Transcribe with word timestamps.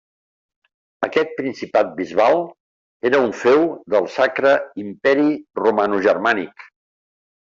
Aquest 1.07 1.33
principat 1.41 1.91
bisbal 1.99 2.39
era 3.11 3.19
un 3.27 3.29
feu 3.43 3.67
del 3.95 4.09
Sacre 4.15 4.55
Imperi 4.85 5.27
Romanogermànic. 5.61 6.67